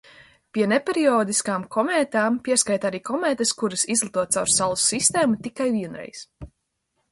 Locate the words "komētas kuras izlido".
3.11-4.25